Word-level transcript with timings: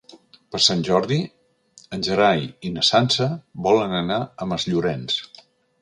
Per 0.53 0.61
Sant 0.67 0.79
Jordi 0.87 1.17
en 1.97 2.07
Gerai 2.09 2.43
i 2.69 2.73
na 2.79 2.87
Sança 2.91 3.31
volen 3.69 3.97
anar 4.03 4.21
a 4.47 4.53
Masllorenç. 4.55 5.21